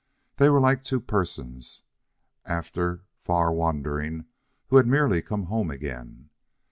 They 0.37 0.49
were 0.49 0.59
like 0.59 0.83
two 0.83 0.99
persons, 0.99 1.83
after 2.43 3.03
far 3.19 3.53
wandering, 3.53 4.25
who 4.69 4.77
had 4.77 4.87
merely 4.87 5.21
come 5.21 5.43
home 5.43 5.69
again. 5.69 6.31